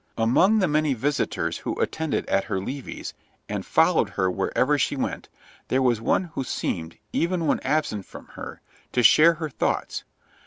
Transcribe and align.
Among 0.17 0.57
the 0.57 0.67
many 0.67 0.95
visitors 0.95 1.59
who 1.59 1.79
attended 1.79 2.25
at 2.25 2.45
her 2.45 2.59
levees, 2.59 3.13
and 3.47 3.63
followed 3.63 4.09
her 4.09 4.31
wherever 4.31 4.75
she 4.79 4.95
went, 4.95 5.29
there 5.67 5.83
was 5.83 6.01
one 6.01 6.23
who 6.33 6.43
seemed, 6.43 6.97
even 7.13 7.45
when 7.45 7.59
absent 7.59 8.07
from 8.07 8.25
her, 8.29 8.61
to 8.93 9.03
share 9.03 9.35
her 9.35 9.47
thoughts. 9.51 10.03